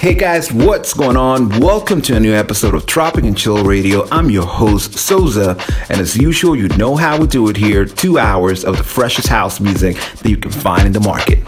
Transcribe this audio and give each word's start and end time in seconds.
Hey 0.00 0.14
guys, 0.14 0.50
what's 0.50 0.94
going 0.94 1.18
on? 1.18 1.60
Welcome 1.60 2.00
to 2.02 2.16
a 2.16 2.20
new 2.20 2.32
episode 2.32 2.74
of 2.74 2.86
Tropic 2.86 3.24
and 3.24 3.36
Chill 3.36 3.62
Radio. 3.62 4.08
I'm 4.10 4.30
your 4.30 4.46
host, 4.46 4.94
Souza, 4.94 5.62
and 5.90 6.00
as 6.00 6.16
usual, 6.16 6.56
you 6.56 6.68
know 6.68 6.96
how 6.96 7.20
we 7.20 7.26
do 7.26 7.50
it 7.50 7.56
here 7.58 7.84
two 7.84 8.18
hours 8.18 8.64
of 8.64 8.78
the 8.78 8.82
freshest 8.82 9.28
house 9.28 9.60
music 9.60 9.96
that 9.96 10.30
you 10.30 10.38
can 10.38 10.52
find 10.52 10.86
in 10.86 10.92
the 10.92 11.00
market. 11.00 11.40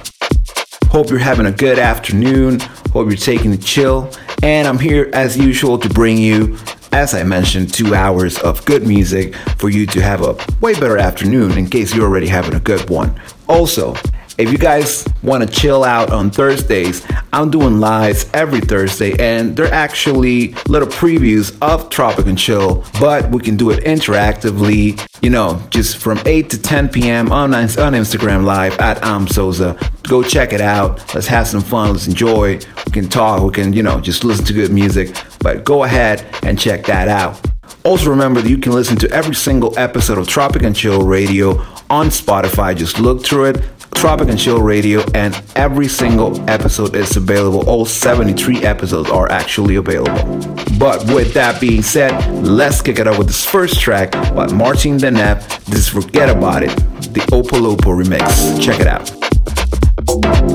Hope 0.88 1.08
you're 1.08 1.18
having 1.18 1.46
a 1.46 1.50
good 1.50 1.78
afternoon. 1.78 2.60
Hope 2.92 3.08
you're 3.08 3.16
taking 3.16 3.54
a 3.54 3.56
chill. 3.56 4.12
And 4.42 4.68
I'm 4.68 4.78
here 4.78 5.08
as 5.14 5.38
usual 5.38 5.78
to 5.78 5.88
bring 5.88 6.18
you, 6.18 6.58
as 6.92 7.14
I 7.14 7.22
mentioned, 7.22 7.72
two 7.72 7.94
hours 7.94 8.38
of 8.40 8.62
good 8.66 8.86
music 8.86 9.34
for 9.56 9.70
you 9.70 9.86
to 9.86 10.02
have 10.02 10.20
a 10.20 10.36
way 10.60 10.74
better 10.74 10.98
afternoon 10.98 11.52
in 11.56 11.70
case 11.70 11.94
you're 11.94 12.04
already 12.04 12.28
having 12.28 12.52
a 12.52 12.60
good 12.60 12.90
one. 12.90 13.18
Also, 13.48 13.94
if 14.38 14.50
you 14.50 14.58
guys 14.58 15.06
want 15.22 15.46
to 15.46 15.52
chill 15.52 15.84
out 15.84 16.10
on 16.10 16.30
Thursdays, 16.30 17.04
I'm 17.32 17.50
doing 17.50 17.80
lives 17.80 18.28
every 18.32 18.60
Thursday, 18.60 19.14
and 19.18 19.56
they're 19.56 19.72
actually 19.72 20.54
little 20.68 20.88
previews 20.88 21.56
of 21.60 21.90
Tropic 21.90 22.26
and 22.26 22.38
Chill, 22.38 22.84
but 23.00 23.30
we 23.30 23.40
can 23.40 23.56
do 23.56 23.70
it 23.70 23.84
interactively, 23.84 25.00
you 25.22 25.30
know, 25.30 25.62
just 25.70 25.98
from 25.98 26.18
8 26.24 26.50
to 26.50 26.60
10 26.60 26.88
p.m. 26.88 27.30
on, 27.30 27.54
on 27.54 27.62
Instagram 27.62 28.44
Live 28.44 28.78
at 28.78 29.02
Am 29.04 29.26
Souza. 29.26 29.78
Go 30.04 30.22
check 30.22 30.52
it 30.52 30.60
out. 30.60 31.14
Let's 31.14 31.26
have 31.26 31.46
some 31.46 31.62
fun. 31.62 31.92
Let's 31.92 32.06
enjoy. 32.06 32.58
We 32.86 32.92
can 32.92 33.08
talk. 33.08 33.42
We 33.42 33.52
can, 33.52 33.72
you 33.72 33.82
know, 33.82 34.00
just 34.00 34.24
listen 34.24 34.44
to 34.46 34.52
good 34.52 34.72
music. 34.72 35.16
But 35.40 35.64
go 35.64 35.84
ahead 35.84 36.24
and 36.42 36.58
check 36.58 36.84
that 36.86 37.08
out. 37.08 37.40
Also, 37.84 38.10
remember 38.10 38.40
that 38.40 38.48
you 38.48 38.58
can 38.58 38.72
listen 38.72 38.96
to 38.96 39.10
every 39.10 39.34
single 39.34 39.76
episode 39.76 40.16
of 40.16 40.28
Tropic 40.28 40.62
and 40.62 40.74
Chill 40.74 41.04
Radio 41.04 41.64
on 41.90 42.06
Spotify. 42.06 42.76
Just 42.76 43.00
look 43.00 43.24
through 43.24 43.46
it, 43.46 43.71
Tropic 43.94 44.28
and 44.28 44.38
Chill 44.38 44.60
Radio, 44.60 45.02
and 45.14 45.40
every 45.56 45.88
single 45.88 46.38
episode 46.50 46.96
is 46.96 47.16
available. 47.16 47.68
All 47.68 47.84
73 47.84 48.64
episodes 48.64 49.10
are 49.10 49.30
actually 49.30 49.76
available. 49.76 50.46
But 50.78 51.04
with 51.06 51.34
that 51.34 51.60
being 51.60 51.82
said, 51.82 52.12
let's 52.42 52.82
kick 52.82 52.98
it 52.98 53.06
off 53.06 53.18
with 53.18 53.28
this 53.28 53.44
first 53.44 53.80
track 53.80 54.12
by 54.34 54.46
Martin 54.52 54.98
Denep. 54.98 55.64
This 55.66 55.80
is 55.80 55.88
Forget 55.88 56.28
About 56.28 56.62
It, 56.62 56.74
the 57.14 57.20
Opolopo 57.30 57.94
remix. 57.94 58.60
Check 58.60 58.80
it 58.80 58.86
out. 58.86 60.51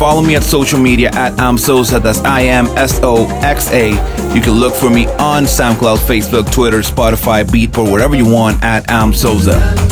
Follow 0.00 0.22
me 0.22 0.34
at 0.34 0.42
social 0.42 0.80
media 0.80 1.10
at 1.12 1.34
imsoxa. 1.34 2.02
That's 2.02 2.20
I 2.20 2.44
M 2.44 2.68
S 2.68 3.00
O 3.02 3.28
X 3.42 3.70
A. 3.70 3.90
You 4.34 4.40
can 4.40 4.52
look 4.52 4.74
for 4.74 4.88
me 4.88 5.06
on 5.18 5.44
SoundCloud, 5.44 5.98
Facebook, 5.98 6.50
Twitter, 6.50 6.78
Spotify, 6.78 7.44
Beatport, 7.44 7.92
wherever 7.92 8.16
you 8.16 8.24
want 8.26 8.64
at 8.64 8.86
imsoxa. 8.86 9.58
Don't 9.58 9.89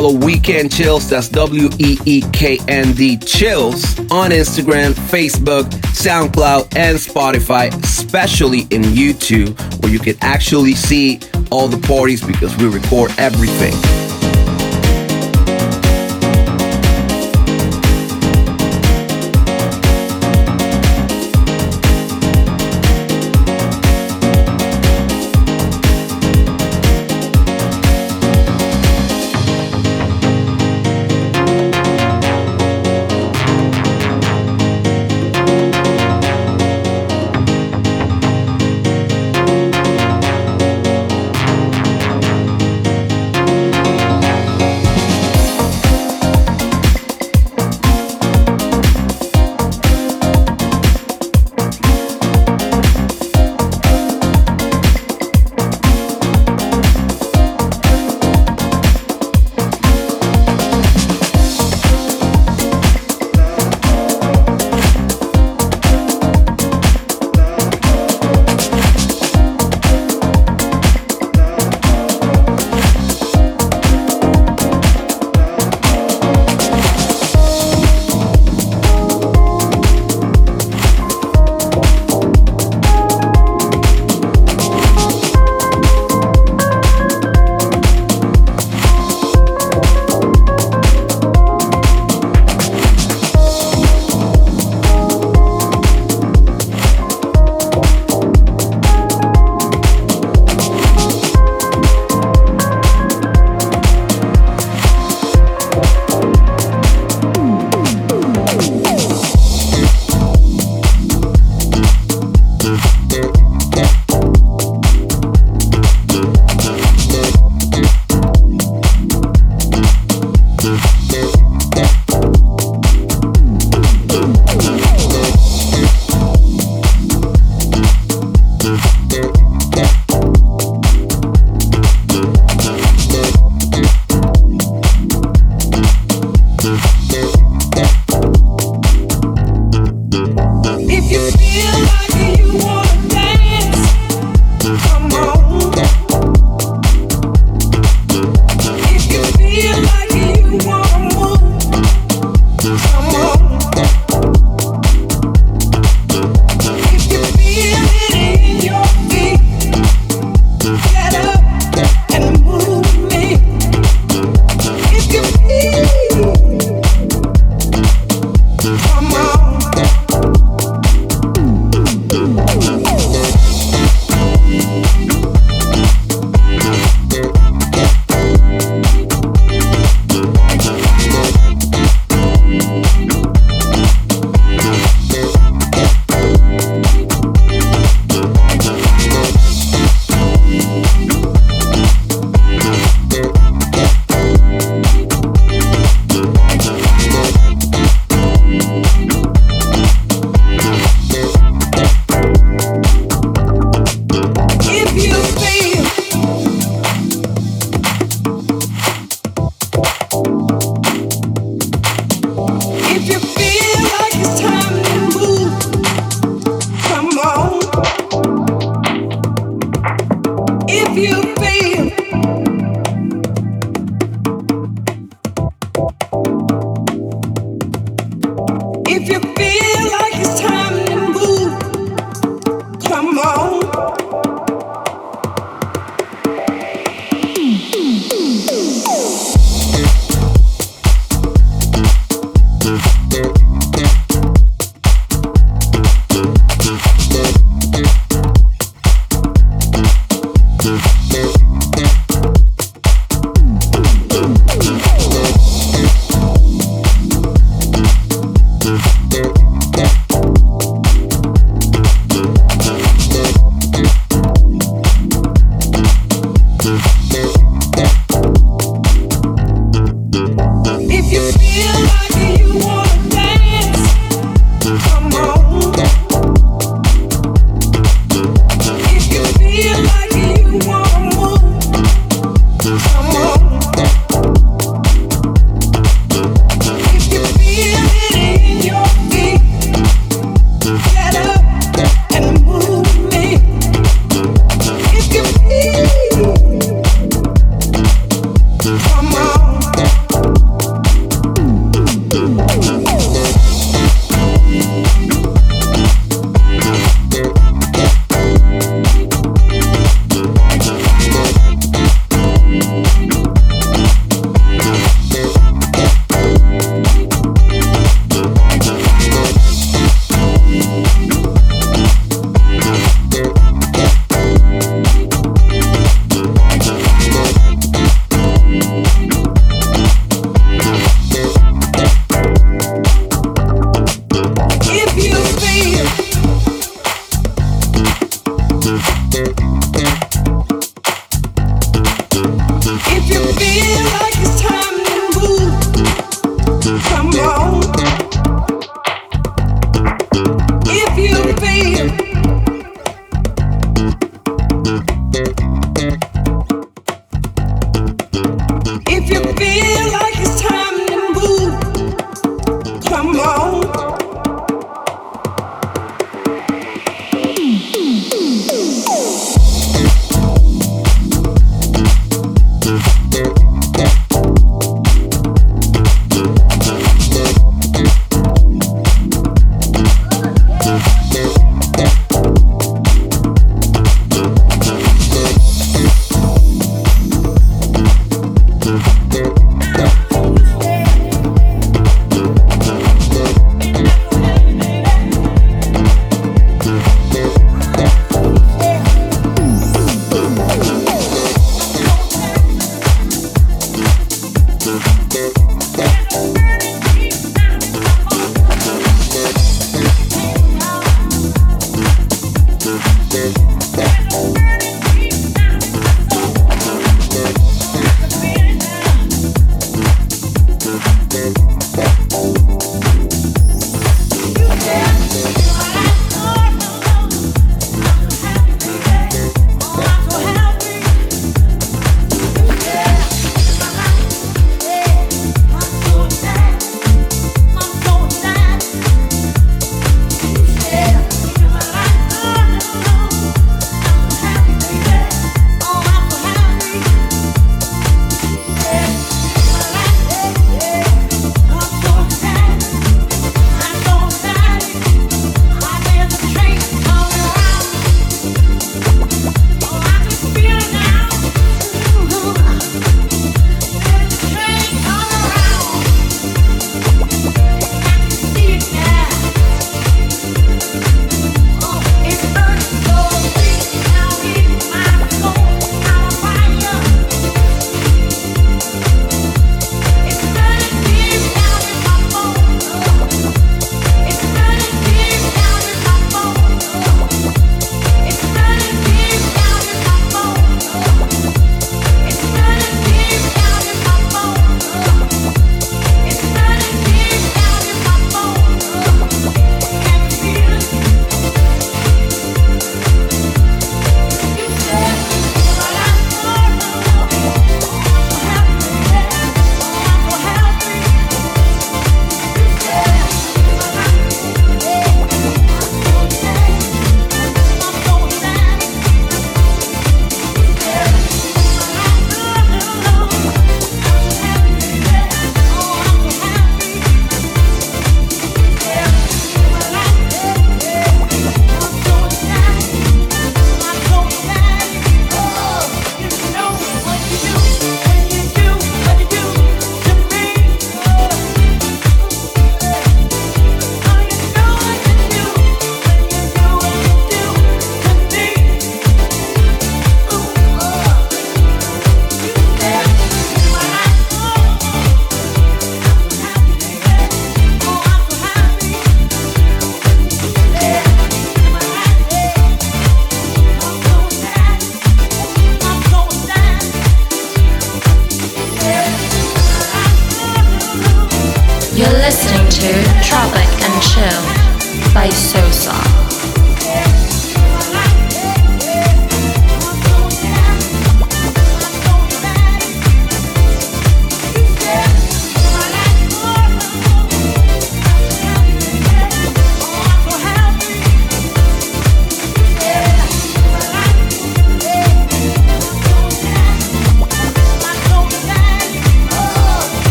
follow 0.00 0.16
Weeknd 0.16 0.74
Chills, 0.74 1.10
that's 1.10 1.28
W 1.28 1.68
E 1.78 1.98
E 2.06 2.22
K 2.32 2.58
N 2.68 2.94
D 2.94 3.18
Chills, 3.18 3.98
on 4.10 4.30
Instagram, 4.30 4.92
Facebook, 4.92 5.64
SoundCloud, 5.92 6.74
and 6.74 6.96
Spotify, 6.96 7.68
especially 7.84 8.60
in 8.70 8.82
YouTube, 8.82 9.54
where 9.82 9.92
you 9.92 9.98
can 9.98 10.16
actually 10.22 10.72
see 10.72 11.20
all 11.50 11.68
the 11.68 11.86
parties 11.86 12.24
because 12.24 12.56
we 12.56 12.66
record 12.66 13.12
everything. 13.18 13.99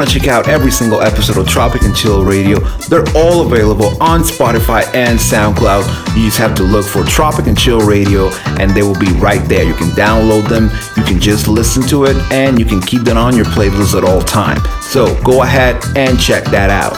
Want 0.00 0.10
to 0.10 0.18
check 0.18 0.28
out 0.28 0.48
every 0.48 0.70
single 0.70 1.02
episode 1.02 1.36
of 1.36 1.46
Tropic 1.46 1.82
and 1.82 1.94
Chill 1.94 2.24
Radio, 2.24 2.58
they're 2.88 3.04
all 3.14 3.44
available 3.44 4.02
on 4.02 4.22
Spotify 4.22 4.82
and 4.94 5.18
SoundCloud. 5.18 6.16
You 6.16 6.24
just 6.24 6.38
have 6.38 6.54
to 6.54 6.62
look 6.62 6.86
for 6.86 7.04
Tropic 7.04 7.48
and 7.48 7.58
Chill 7.58 7.80
Radio 7.80 8.30
and 8.58 8.70
they 8.70 8.80
will 8.80 8.98
be 8.98 9.12
right 9.18 9.46
there. 9.46 9.62
You 9.62 9.74
can 9.74 9.88
download 9.90 10.48
them, 10.48 10.70
you 10.96 11.02
can 11.04 11.20
just 11.20 11.48
listen 11.48 11.82
to 11.88 12.04
it, 12.04 12.16
and 12.32 12.58
you 12.58 12.64
can 12.64 12.80
keep 12.80 13.02
them 13.02 13.18
on 13.18 13.36
your 13.36 13.44
playlist 13.46 13.94
at 13.94 14.04
all 14.04 14.22
time. 14.22 14.60
So 14.80 15.20
go 15.22 15.42
ahead 15.42 15.84
and 15.96 16.18
check 16.18 16.44
that 16.44 16.70
out. 16.70 16.96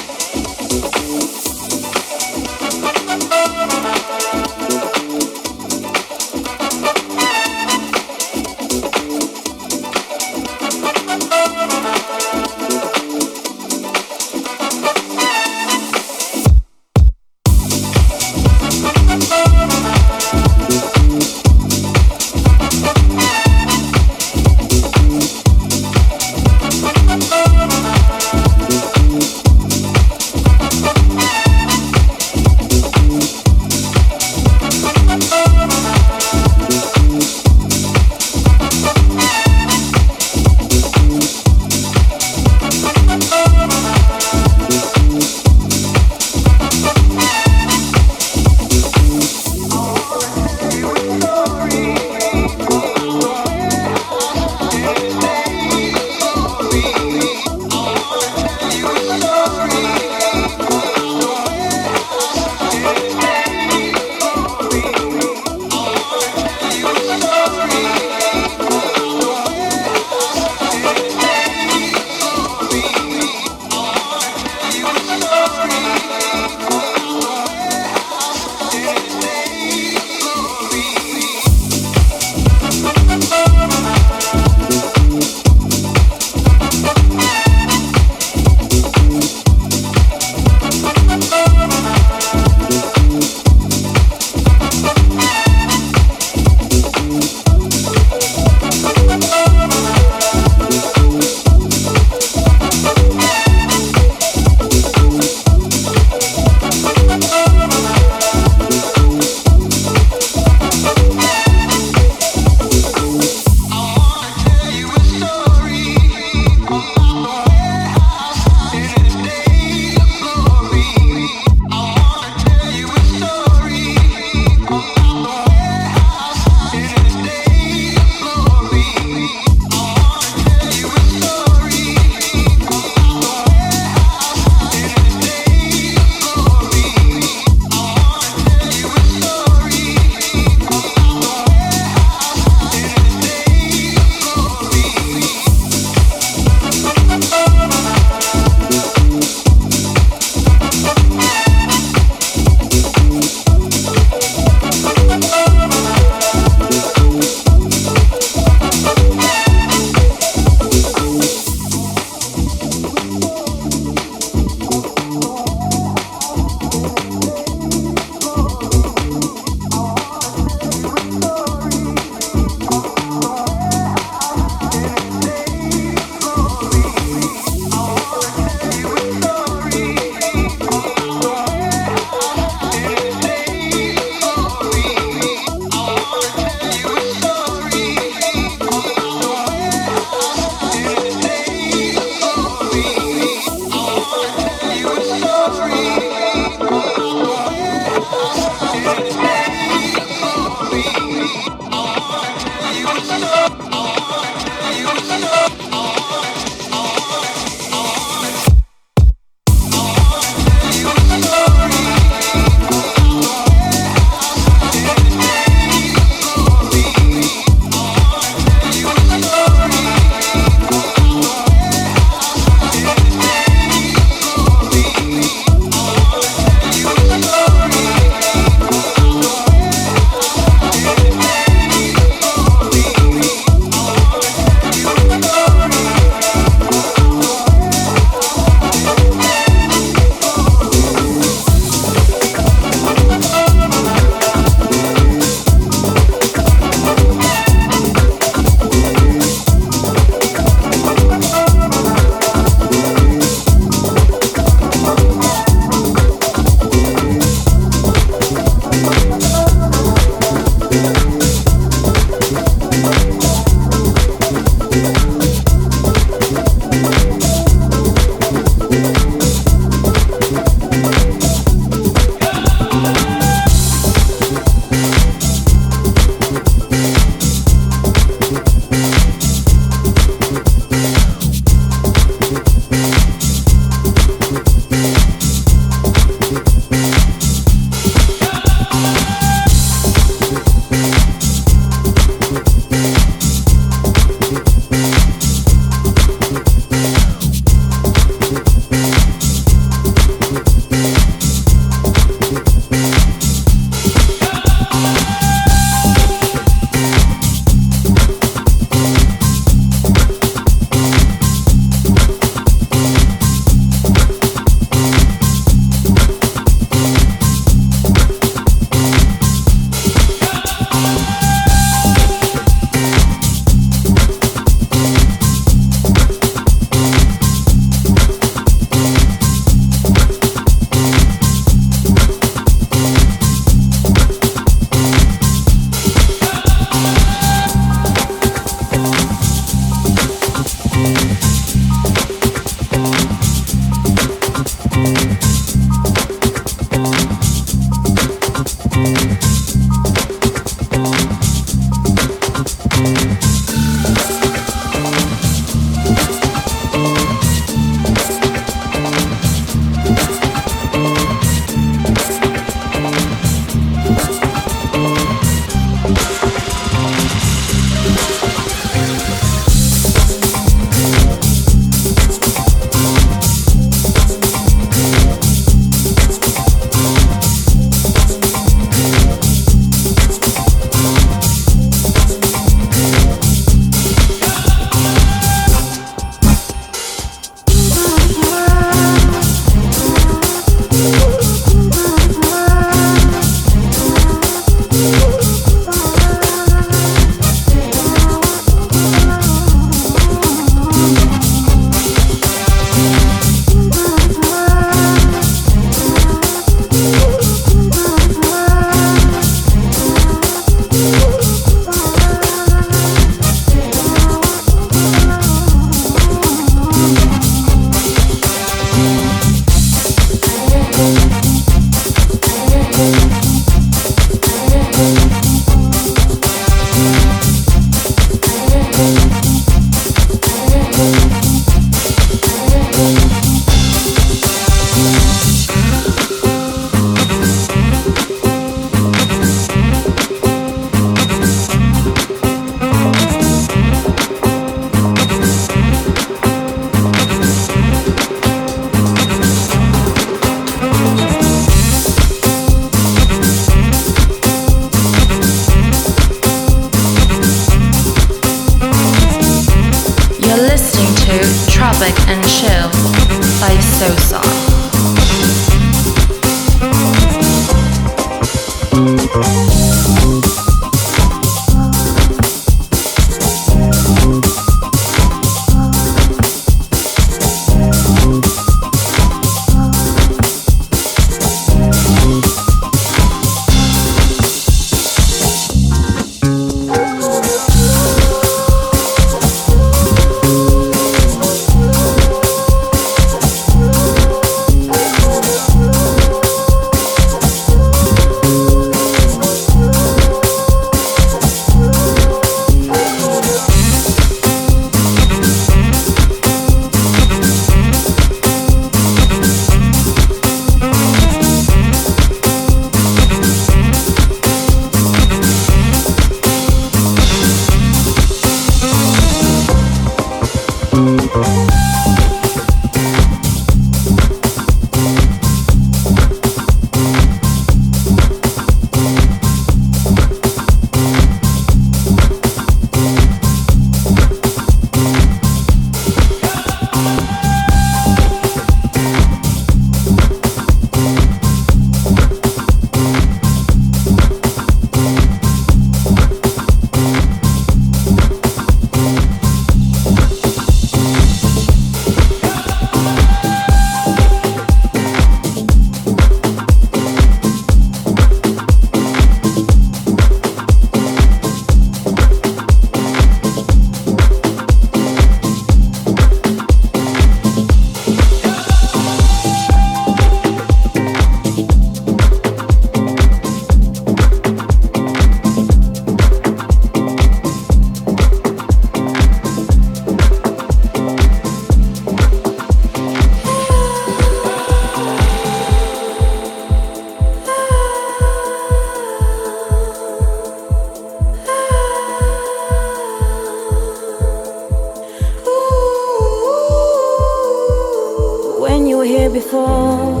before. 599.10 600.00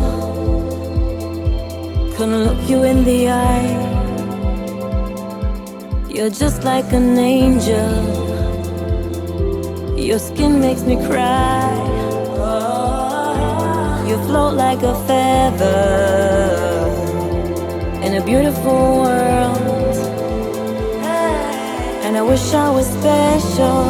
Couldn't 2.16 2.44
look 2.44 2.68
you 2.68 2.82
in 2.82 3.04
the 3.04 3.28
eye. 3.28 3.98
You're 6.08 6.30
just 6.30 6.64
like 6.64 6.92
an 6.92 7.16
angel. 7.18 7.92
Your 9.96 10.18
skin 10.18 10.60
makes 10.60 10.82
me 10.82 10.96
cry. 11.06 11.74
You 14.08 14.16
float 14.26 14.54
like 14.54 14.82
a 14.82 14.94
feather 15.06 15.78
in 18.04 18.14
a 18.20 18.24
beautiful 18.24 19.02
world. 19.02 19.96
And 22.04 22.16
I 22.16 22.22
wish 22.22 22.54
I 22.54 22.70
was 22.70 22.86
special. 22.86 23.84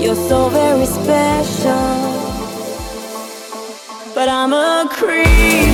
You're 0.00 0.22
so 0.28 0.48
very 0.48 0.86
special 0.86 1.83
but 4.24 4.30
I'm 4.30 4.54
a 4.54 4.88
creep. 4.88 5.73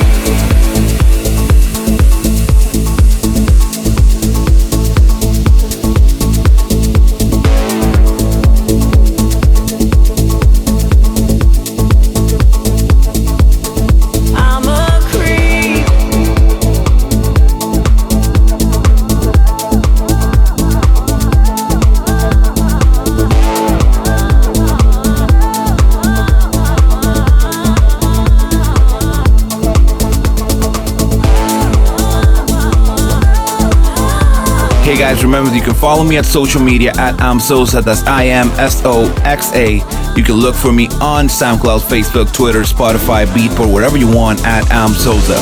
Guys, 34.98 35.22
remember 35.24 35.54
you 35.54 35.62
can 35.62 35.74
follow 35.74 36.04
me 36.04 36.18
at 36.18 36.26
social 36.26 36.60
media 36.60 36.92
at 36.98 37.16
imsoxa. 37.16 37.82
That's 37.82 38.02
I 38.04 38.26
M 38.26 38.48
S 38.58 38.82
O 38.84 39.10
X 39.24 39.50
A. 39.54 39.80
You 40.14 40.22
can 40.22 40.34
look 40.34 40.54
for 40.54 40.72
me 40.72 40.88
on 41.00 41.26
SoundCloud, 41.26 41.80
Facebook, 41.80 42.32
Twitter, 42.32 42.62
Spotify, 42.62 43.24
Beatport, 43.26 43.72
wherever 43.72 43.96
you 43.96 44.06
want 44.14 44.44
at 44.46 44.64
imsoxa. 44.64 45.38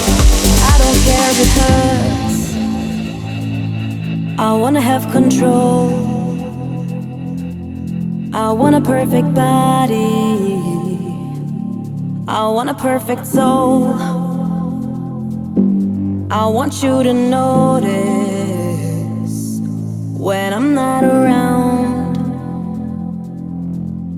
I 0.63 0.79
don't 0.79 1.01
care 1.05 1.33
because 1.43 2.57
I 4.39 4.53
wanna 4.53 4.81
have 4.81 5.11
control. 5.11 5.91
I 8.33 8.53
want 8.53 8.77
a 8.77 8.81
perfect 8.81 9.35
body. 9.35 10.57
I 12.29 12.47
want 12.47 12.71
a 12.71 12.75
perfect 12.75 13.27
soul. 13.27 13.93
I 16.31 16.47
want 16.47 16.83
you 16.83 17.03
to 17.03 17.13
notice 17.13 18.28
when 20.19 20.53
I'm 20.53 20.75
not 20.75 21.05
around. 21.05 22.17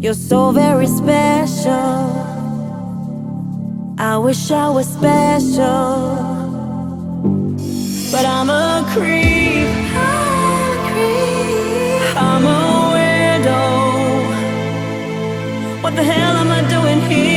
You're 0.02 0.14
so 0.14 0.50
very 0.50 0.86
special. 0.86 2.16
I 3.98 4.16
wish 4.16 4.50
I 4.50 4.70
was 4.70 4.86
special, 4.88 6.16
but 8.10 8.24
I'm 8.24 8.48
a 8.48 8.82
creep. 8.92 9.68
I'm 12.16 12.44
a 12.46 12.60
weirdo. 12.94 13.60
What 15.82 15.94
the 15.96 16.02
hell 16.02 16.36
am 16.42 16.50
I 16.50 16.62
doing 16.68 17.00
here? 17.10 17.29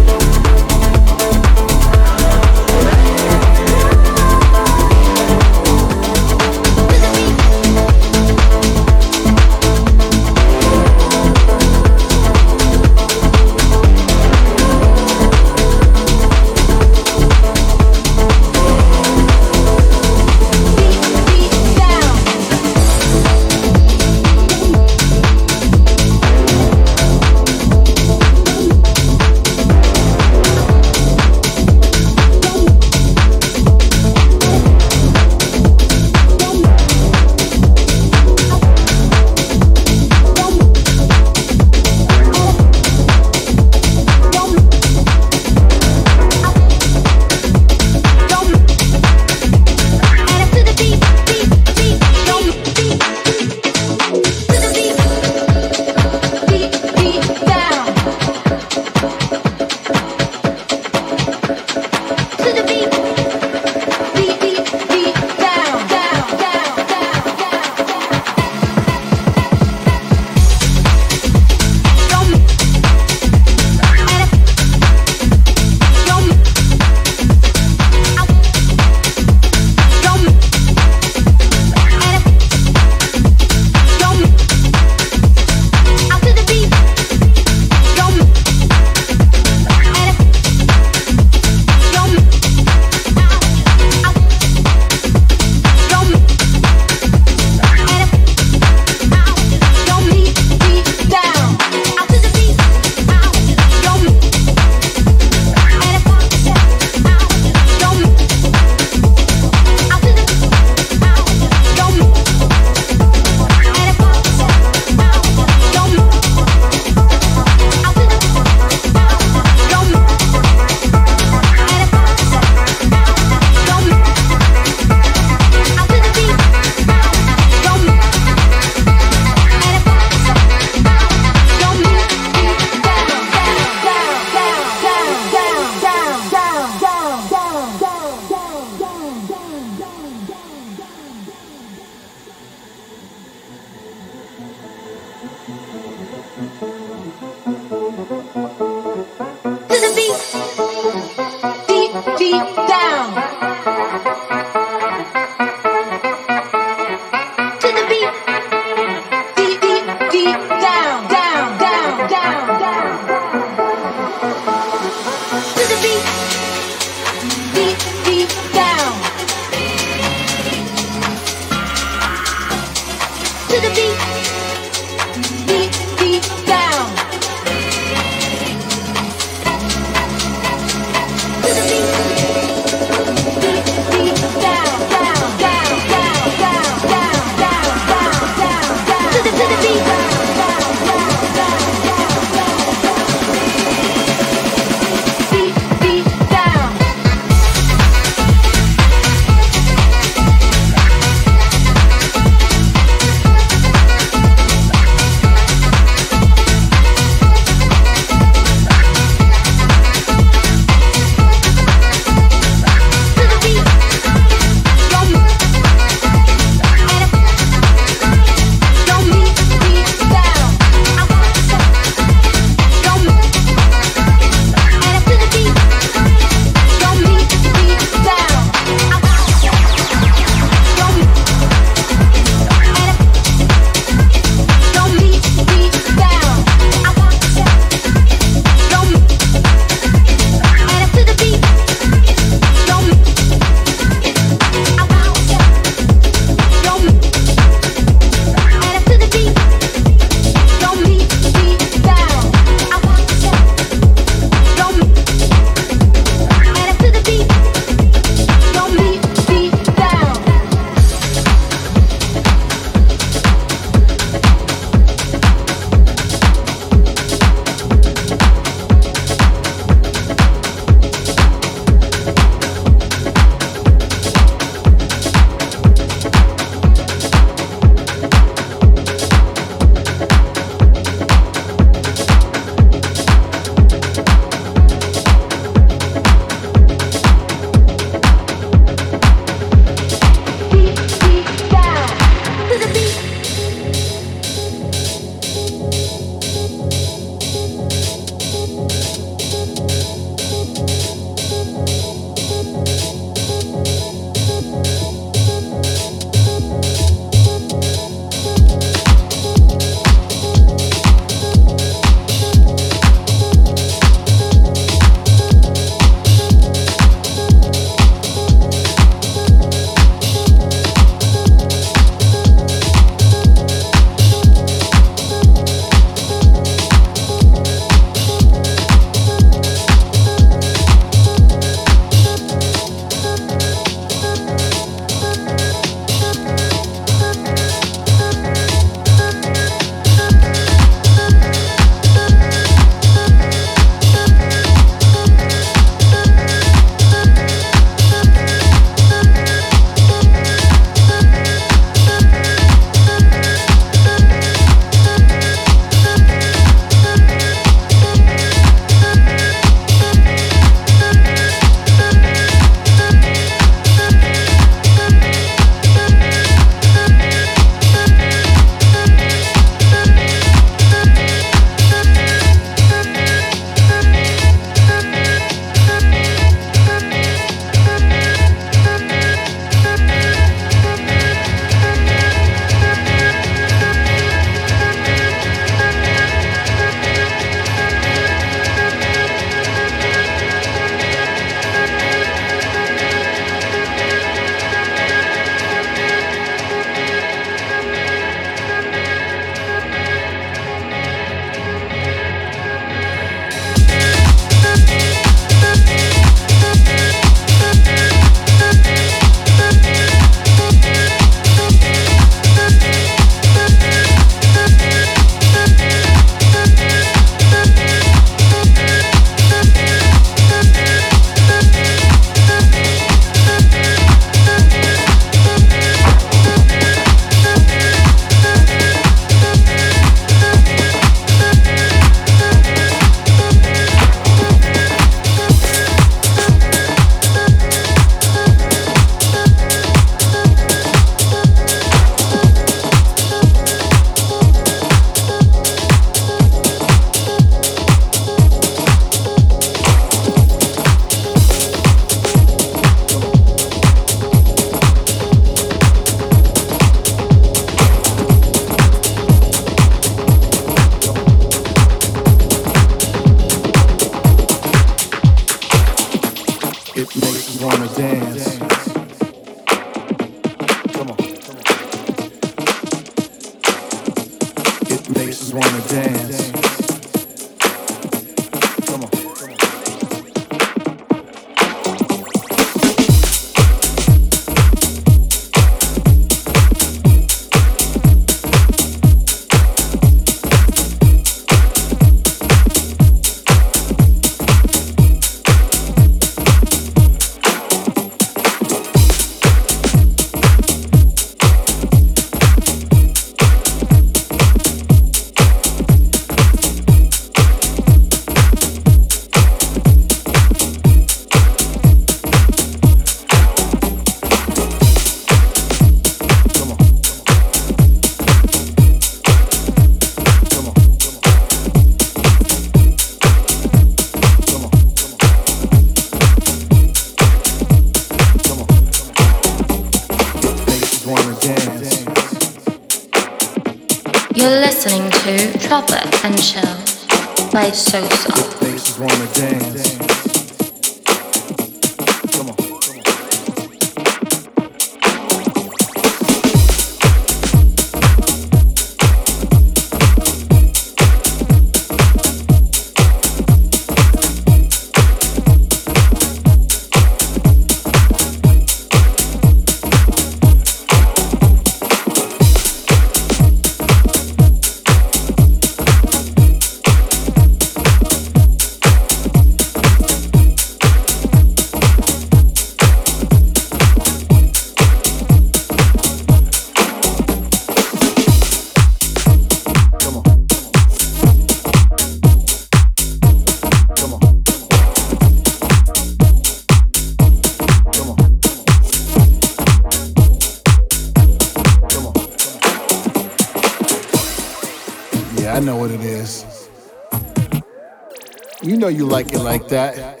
Like 599.38 599.48
that. 599.48 600.00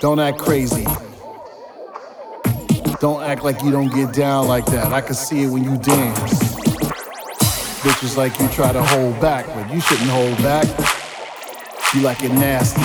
Don't 0.00 0.18
act 0.18 0.38
crazy. 0.38 0.84
Don't 3.00 3.22
act 3.22 3.44
like 3.44 3.62
you 3.62 3.70
don't 3.70 3.92
get 3.94 4.12
down 4.12 4.48
like 4.48 4.66
that. 4.66 4.92
I 4.92 5.00
can 5.00 5.14
see 5.14 5.44
it 5.44 5.48
when 5.48 5.62
you 5.62 5.76
dance. 5.78 6.56
Bitches 7.82 8.16
like 8.16 8.38
you 8.40 8.48
try 8.48 8.72
to 8.72 8.82
hold 8.82 9.20
back, 9.20 9.46
but 9.46 9.72
you 9.72 9.80
shouldn't 9.80 10.10
hold 10.10 10.36
back. 10.38 10.66
You 11.94 12.00
like 12.00 12.22
it 12.24 12.32
nasty. 12.32 12.80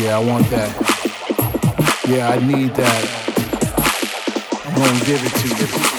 Yeah, 0.00 0.18
I 0.18 0.24
want 0.24 0.48
that. 0.50 0.70
Yeah, 2.06 2.28
I 2.28 2.38
need 2.46 2.74
that. 2.74 3.04
I'm 4.66 4.74
gonna 4.74 5.04
give 5.06 5.24
it 5.24 5.32
to 5.32 5.48
you. 5.88 5.93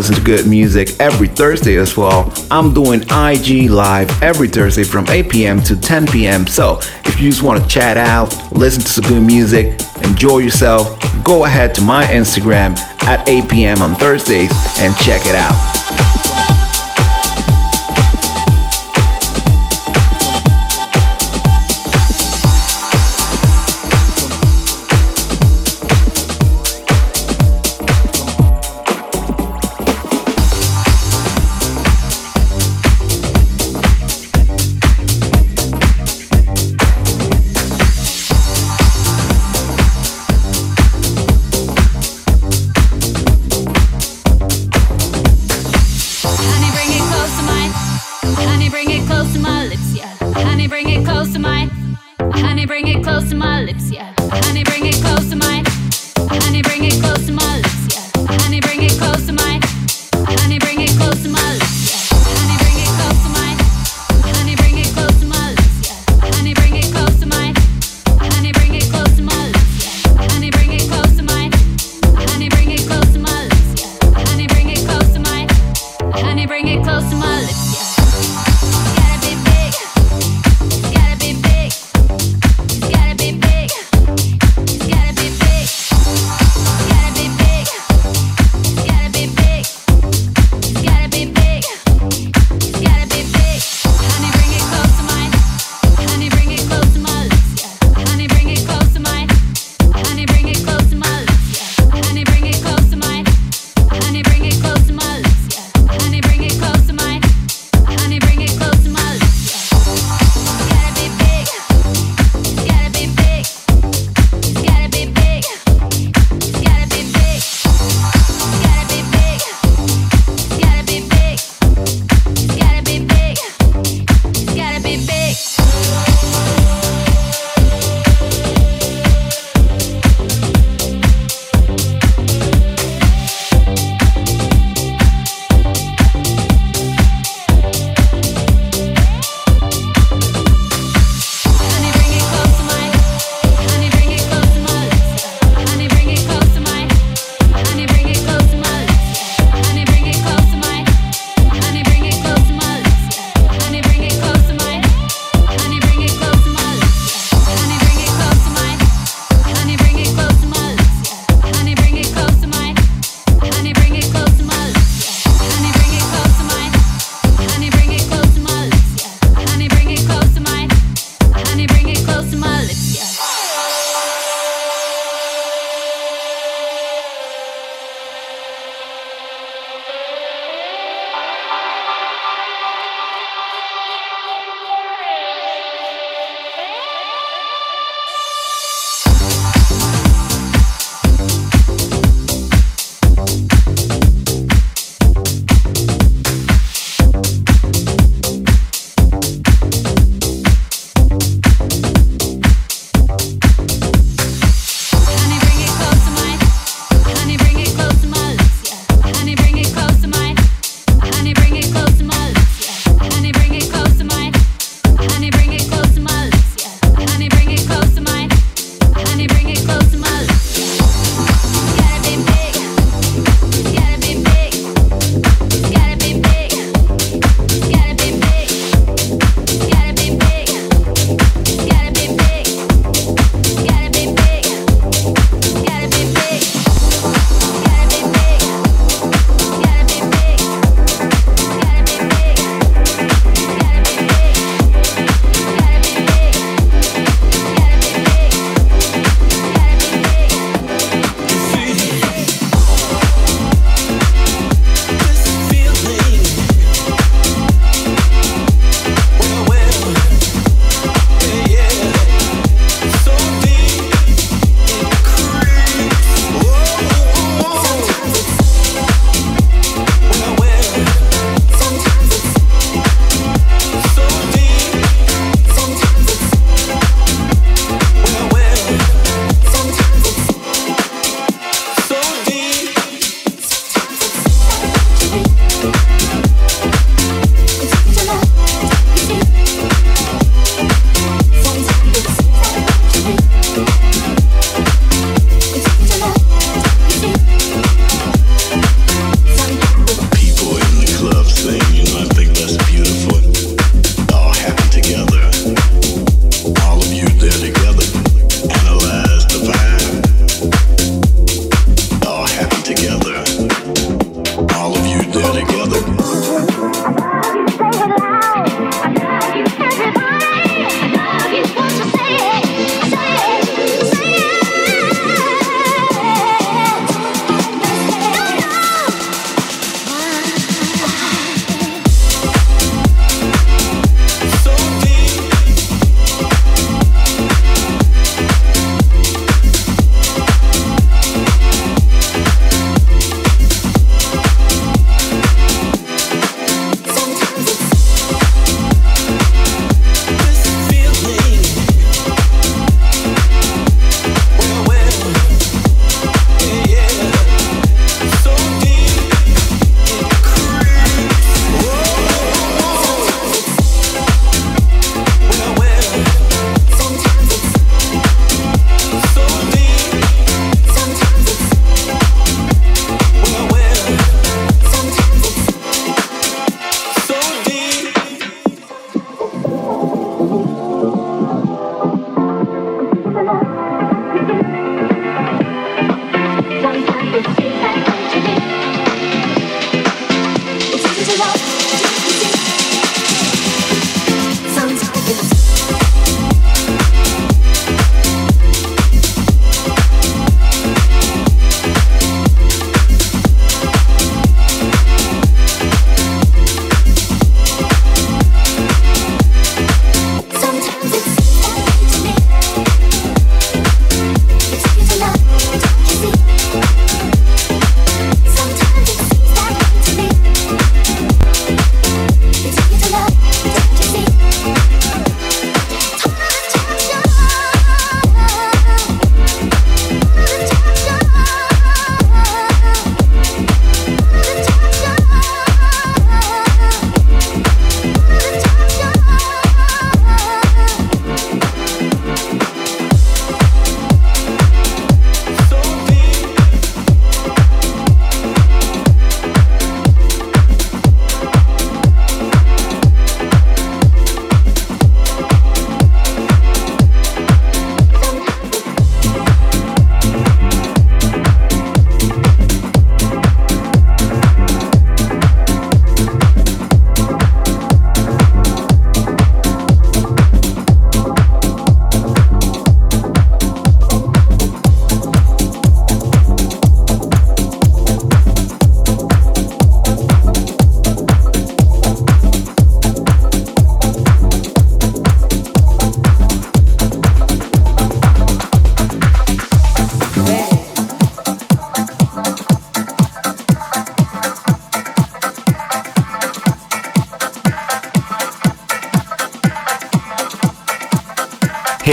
Listen 0.00 0.14
to 0.14 0.22
good 0.22 0.46
music 0.46 0.98
every 0.98 1.28
Thursday 1.28 1.76
as 1.76 1.94
well, 1.94 2.32
I'm 2.50 2.72
doing 2.72 3.02
IG 3.02 3.68
Live 3.68 4.22
every 4.22 4.48
Thursday 4.48 4.82
from 4.82 5.06
8 5.06 5.28
p.m. 5.28 5.60
to 5.64 5.78
10 5.78 6.06
p.m. 6.06 6.46
So 6.46 6.78
if 7.04 7.20
you 7.20 7.28
just 7.28 7.42
want 7.42 7.62
to 7.62 7.68
chat 7.68 7.98
out, 7.98 8.34
listen 8.50 8.80
to 8.80 8.88
some 8.88 9.04
good 9.04 9.22
music, 9.22 9.78
enjoy 10.02 10.38
yourself, 10.38 10.98
go 11.22 11.44
ahead 11.44 11.74
to 11.74 11.82
my 11.82 12.06
Instagram 12.06 12.78
at 13.02 13.28
8 13.28 13.50
p.m. 13.50 13.82
on 13.82 13.94
Thursdays 13.94 14.50
and 14.78 14.96
check 14.96 15.26
it 15.26 15.34
out. 15.34 15.69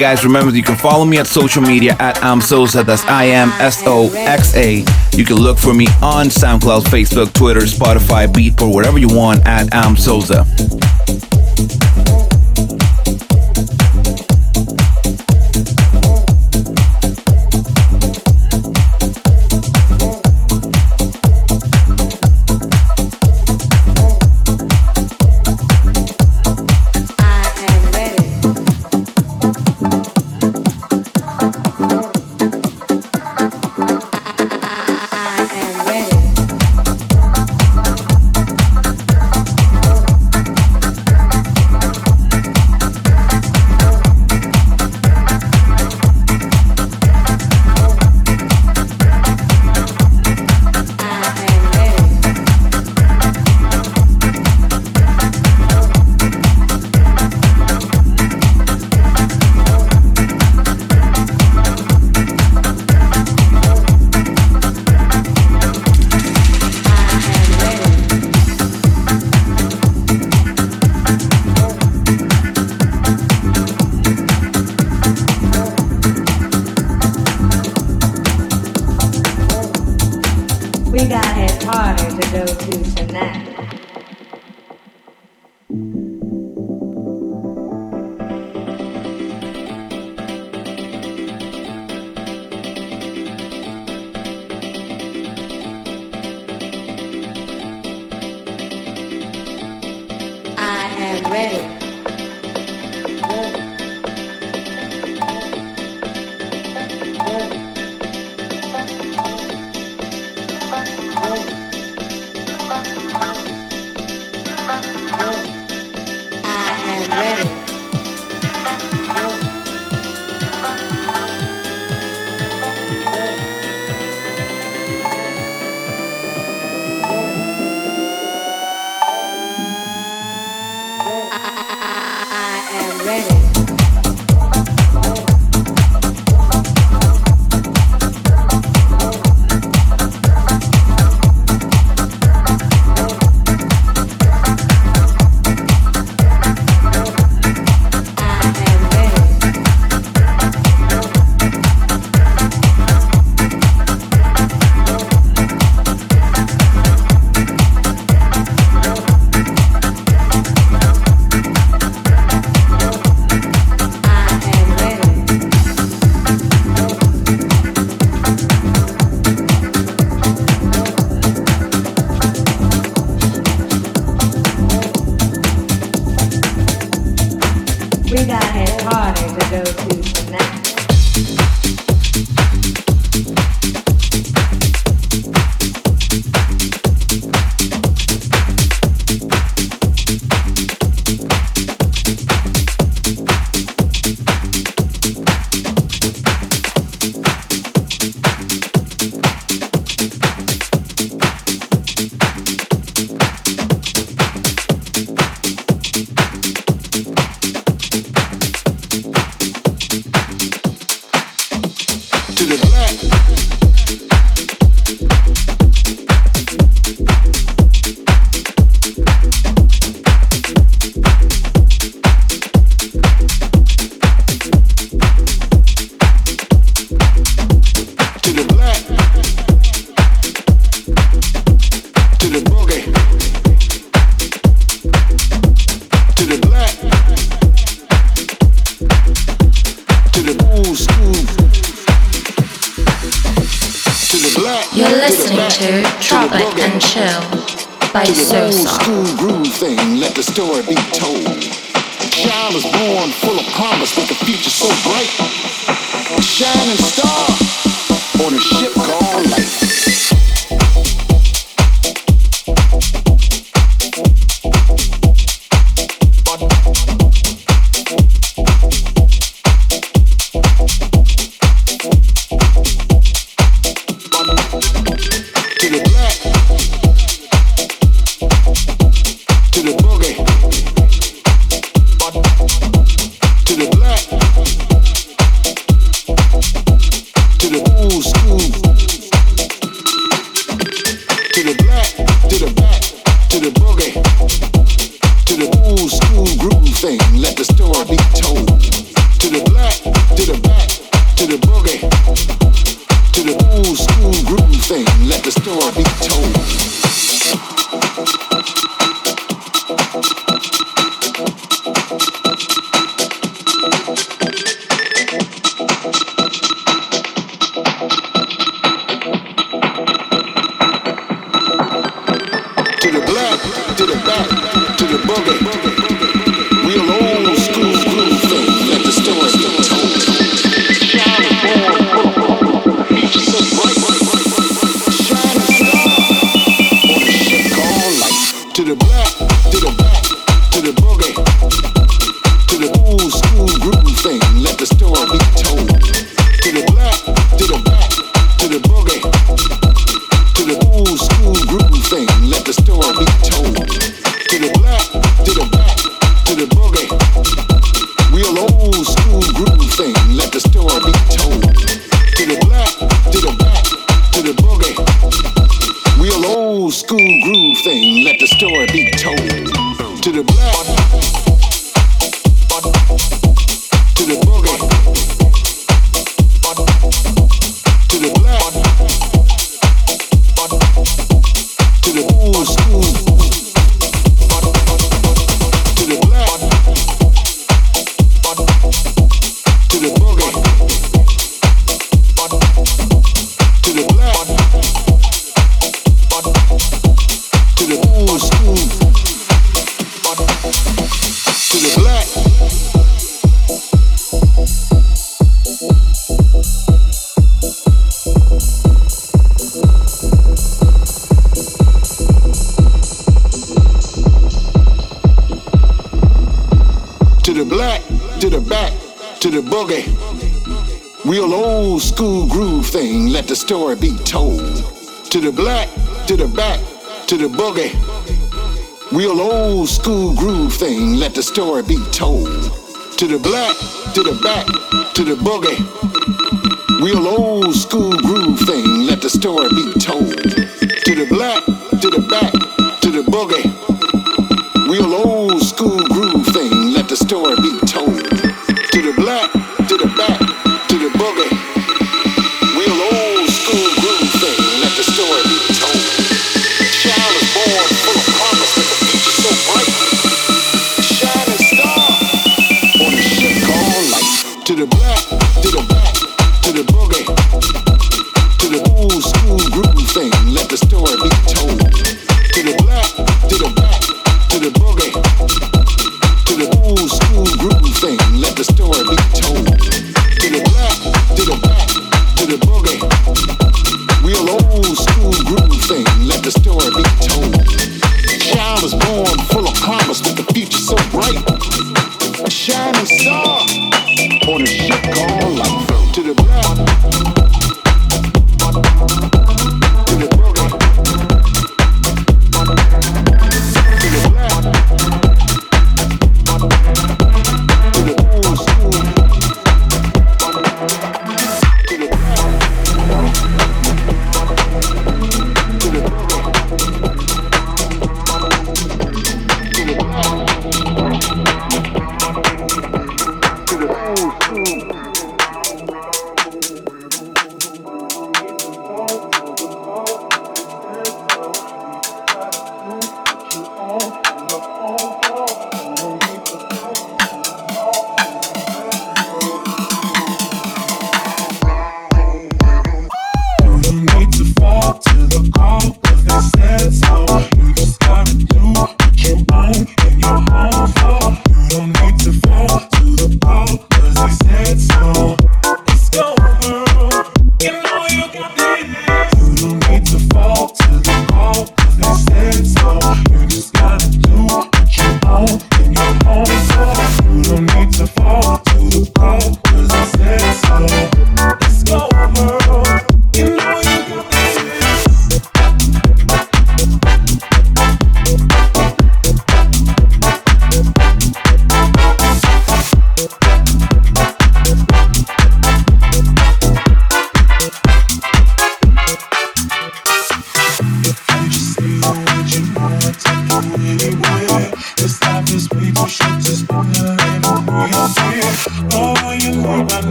Guys, 0.00 0.24
remember 0.24 0.50
you 0.56 0.62
can 0.62 0.76
follow 0.76 1.04
me 1.04 1.18
at 1.18 1.26
social 1.26 1.60
media 1.60 1.94
at 2.00 2.16
Am 2.22 2.40
imsoxa. 2.40 2.86
That's 2.86 3.04
I 3.04 3.26
M 3.26 3.50
S 3.60 3.82
O 3.84 4.10
X 4.14 4.54
A. 4.54 4.82
You 5.12 5.26
can 5.26 5.36
look 5.36 5.58
for 5.58 5.74
me 5.74 5.88
on 6.00 6.28
SoundCloud, 6.28 6.84
Facebook, 6.84 7.34
Twitter, 7.34 7.60
Spotify, 7.60 8.26
Beatport, 8.26 8.74
wherever 8.74 8.96
you 8.96 9.08
want 9.08 9.46
at 9.46 9.74
Am 9.74 9.96
imsoxa. 9.96 10.79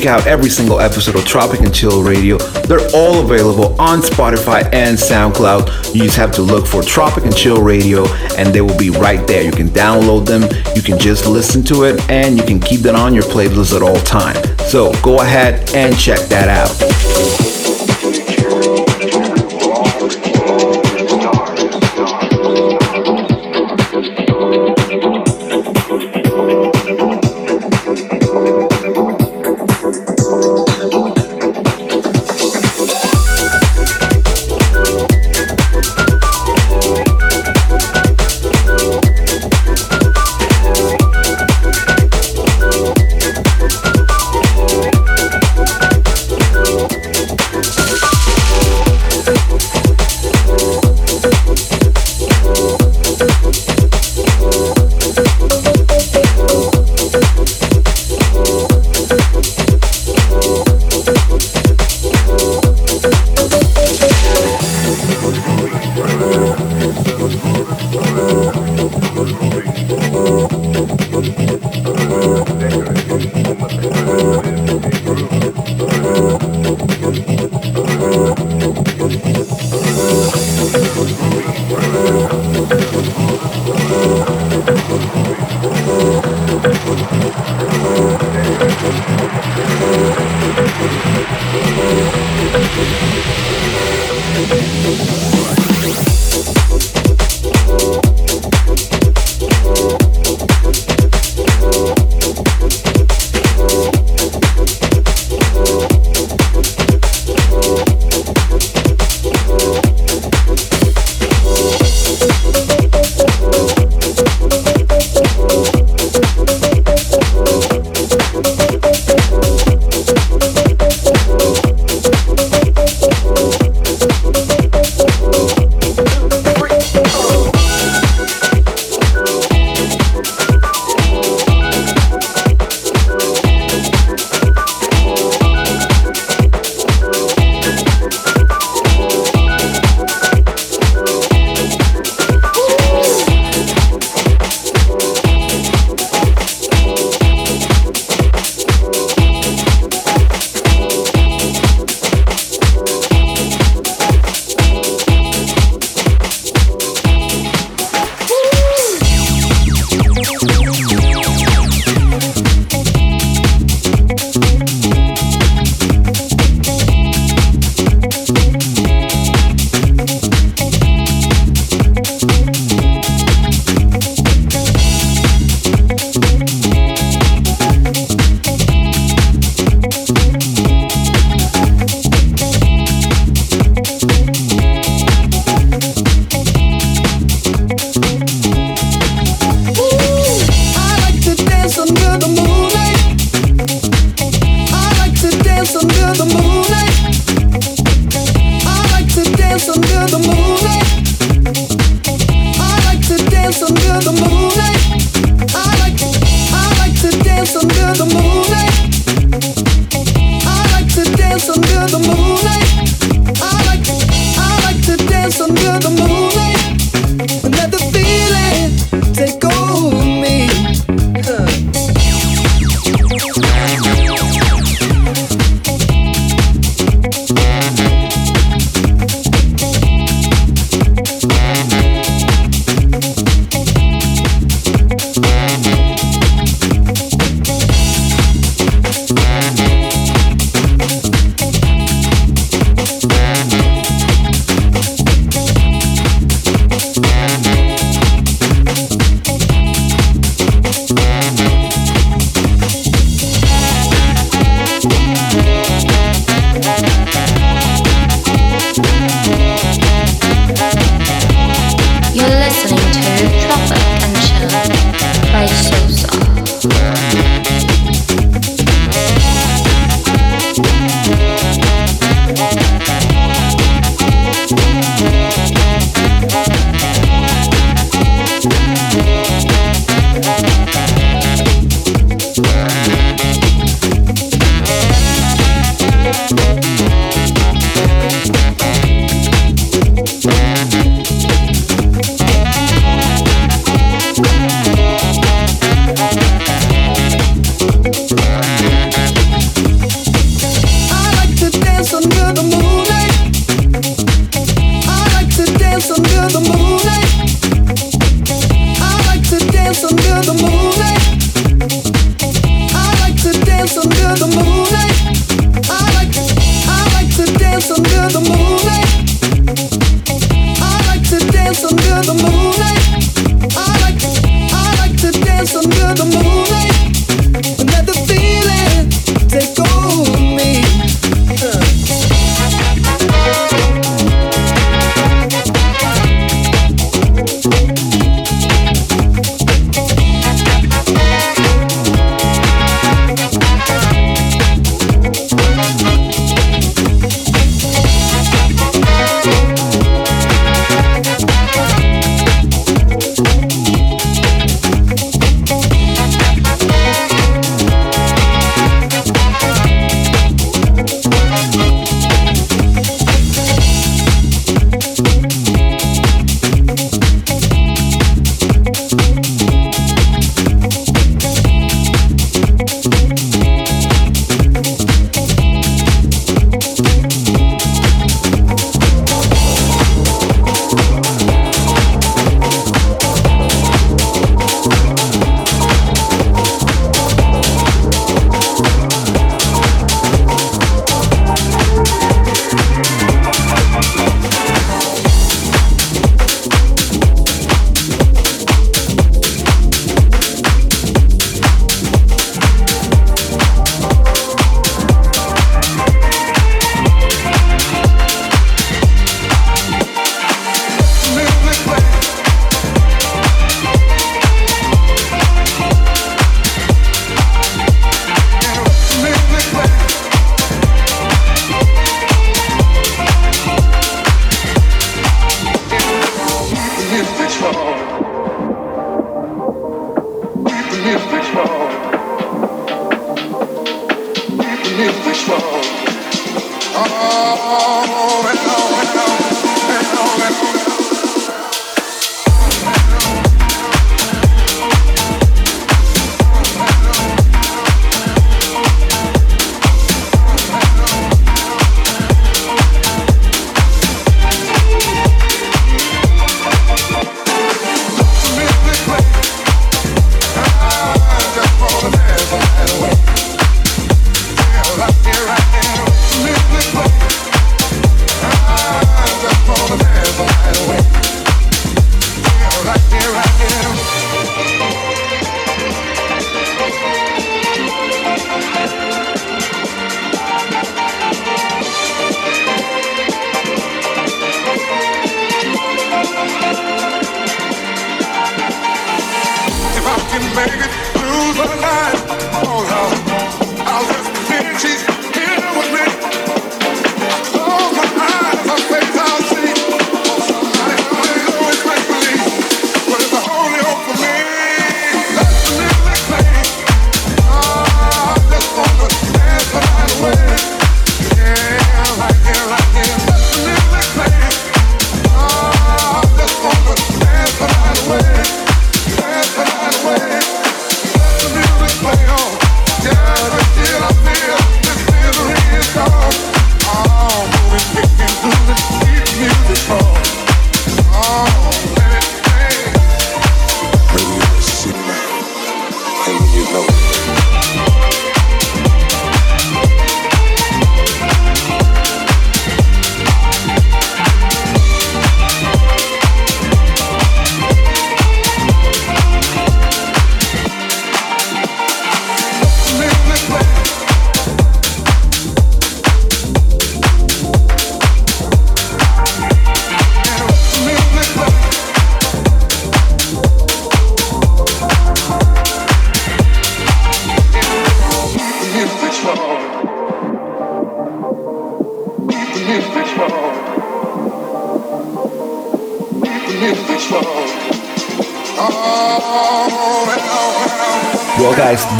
Check 0.00 0.08
out 0.08 0.26
every 0.26 0.48
single 0.48 0.80
episode 0.80 1.14
of 1.14 1.24
Tropic 1.26 1.60
and 1.60 1.74
Chill 1.74 2.02
Radio. 2.02 2.38
They're 2.38 2.88
all 2.94 3.22
available 3.24 3.78
on 3.80 4.00
Spotify 4.00 4.62
and 4.72 4.96
SoundCloud. 4.96 5.94
You 5.94 6.04
just 6.04 6.16
have 6.16 6.32
to 6.32 6.42
look 6.42 6.66
for 6.66 6.82
Tropic 6.82 7.24
and 7.24 7.36
Chill 7.36 7.62
Radio 7.62 8.06
and 8.36 8.54
they 8.54 8.60
will 8.60 8.78
be 8.78 8.90
right 8.90 9.26
there. 9.26 9.42
You 9.42 9.52
can 9.52 9.68
download 9.68 10.26
them, 10.26 10.42
you 10.74 10.82
can 10.82 10.98
just 10.98 11.26
listen 11.26 11.62
to 11.64 11.84
it, 11.84 12.08
and 12.10 12.38
you 12.38 12.44
can 12.44 12.60
keep 12.60 12.80
that 12.80 12.94
on 12.94 13.14
your 13.14 13.24
playlist 13.24 13.76
at 13.76 13.82
all 13.82 14.00
time. 14.00 14.36
So 14.68 14.92
go 15.02 15.20
ahead 15.20 15.74
and 15.74 15.96
check 15.98 16.20
that 16.28 16.48
out. 16.48 16.89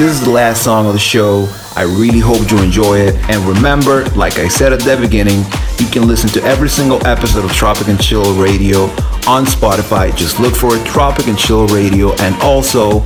This 0.00 0.12
is 0.12 0.24
the 0.24 0.30
last 0.30 0.64
song 0.64 0.86
of 0.86 0.94
the 0.94 0.98
show. 0.98 1.46
I 1.76 1.82
really 1.82 2.20
hope 2.20 2.50
you 2.50 2.56
enjoy 2.62 3.00
it. 3.00 3.16
And 3.28 3.44
remember, 3.44 4.06
like 4.16 4.38
I 4.38 4.48
said 4.48 4.72
at 4.72 4.80
the 4.80 4.96
beginning, 4.96 5.40
you 5.78 5.92
can 5.92 6.08
listen 6.08 6.30
to 6.30 6.42
every 6.42 6.70
single 6.70 7.06
episode 7.06 7.44
of 7.44 7.52
Tropic 7.52 7.88
and 7.88 8.00
Chill 8.00 8.34
Radio 8.42 8.84
on 9.28 9.44
Spotify. 9.44 10.16
Just 10.16 10.40
look 10.40 10.56
for 10.56 10.78
Tropic 10.86 11.28
and 11.28 11.38
Chill 11.38 11.66
Radio, 11.66 12.14
and 12.14 12.34
also 12.40 13.00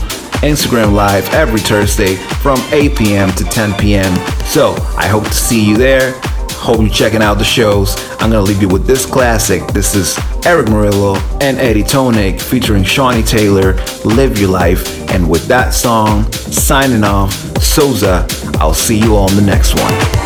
Instagram 0.44 0.92
Live 0.92 1.28
every 1.34 1.58
Thursday 1.58 2.14
from 2.14 2.60
8 2.70 2.96
p.m. 2.96 3.32
to 3.32 3.42
10 3.42 3.76
p.m. 3.76 4.14
So 4.44 4.74
I 4.96 5.08
hope 5.08 5.24
to 5.24 5.34
see 5.34 5.68
you 5.68 5.76
there. 5.76 6.14
Hope 6.52 6.78
you're 6.78 6.88
checking 6.90 7.22
out 7.22 7.38
the 7.38 7.44
shows. 7.44 7.96
I'm 8.20 8.30
gonna 8.30 8.40
leave 8.40 8.62
you 8.62 8.68
with 8.68 8.86
this 8.86 9.04
classic. 9.04 9.66
This 9.72 9.96
is 9.96 10.16
Erick 10.46 10.66
Morillo 10.68 11.16
and 11.42 11.58
Eddie 11.58 11.82
Thoneick 11.82 12.40
featuring 12.40 12.84
Shawnee 12.84 13.24
Taylor, 13.24 13.74
Live 14.04 14.38
Your 14.38 14.50
Life. 14.50 15.10
And 15.10 15.28
with 15.28 15.46
that 15.48 15.74
song, 15.74 16.24
signing 16.52 17.04
off, 17.04 17.32
Souza, 17.62 18.26
I'll 18.60 18.74
see 18.74 18.98
you 18.98 19.16
on 19.16 19.34
the 19.36 19.42
next 19.42 19.74
one. 19.74 20.23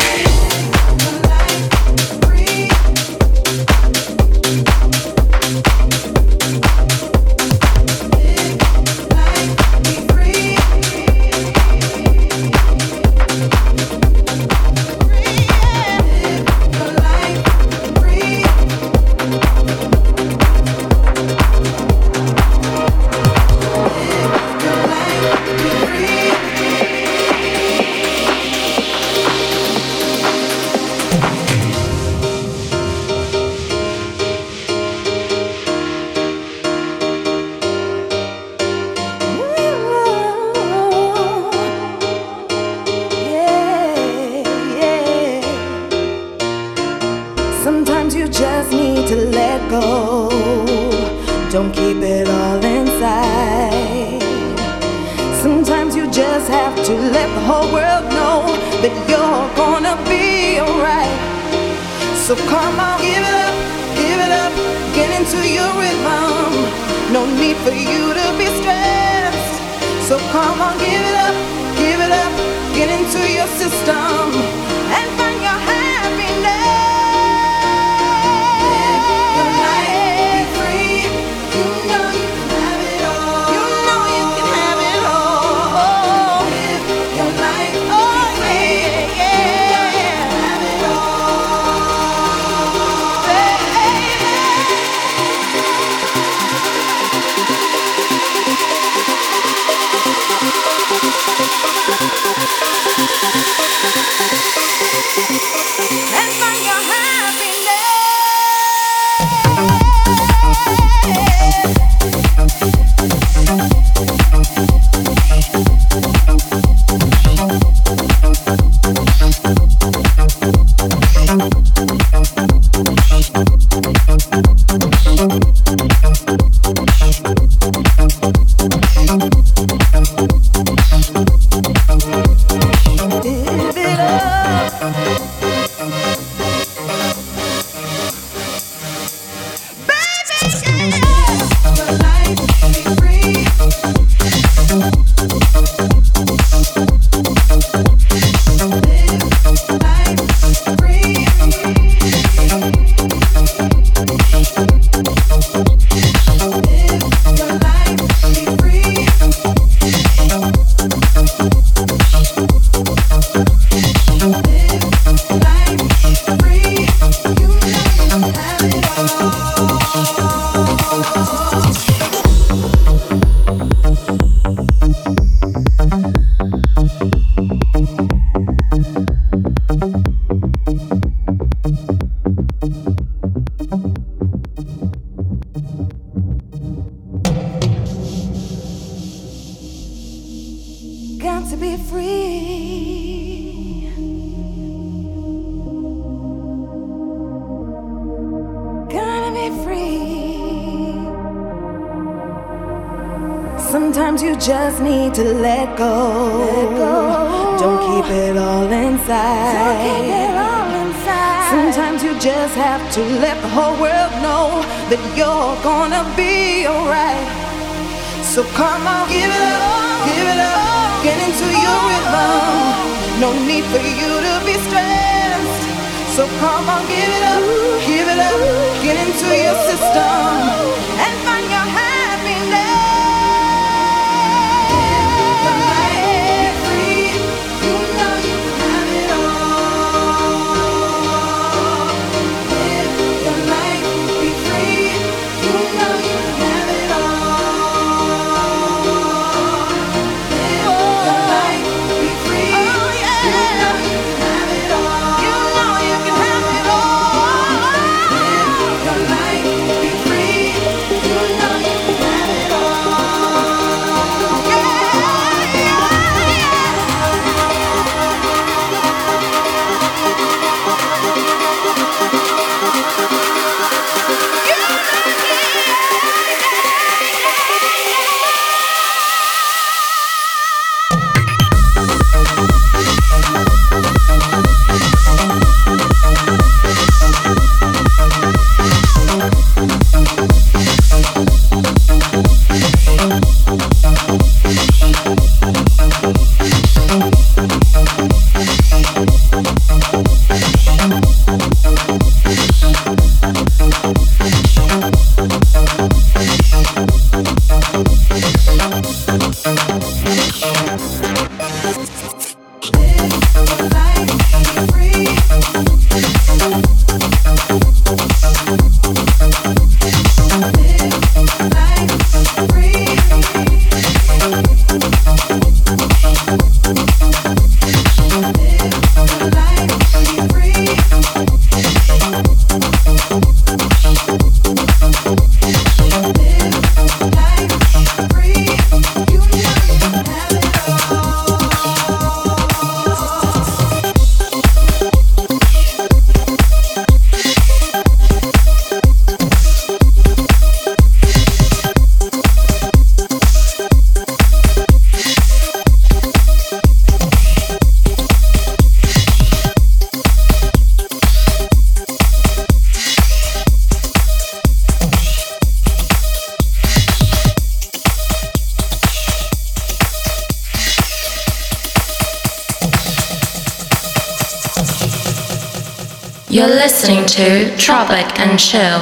Tropic 377.69 378.19
and 378.19 378.39
Chill 378.39 378.81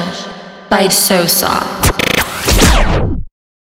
by 0.70 0.88
Sosa. 0.88 1.77